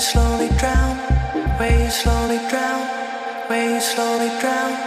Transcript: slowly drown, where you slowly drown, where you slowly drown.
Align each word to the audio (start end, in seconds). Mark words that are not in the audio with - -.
slowly 0.00 0.48
drown, 0.58 0.96
where 1.58 1.84
you 1.84 1.90
slowly 1.90 2.38
drown, 2.48 2.86
where 3.48 3.74
you 3.74 3.80
slowly 3.80 4.28
drown. 4.40 4.85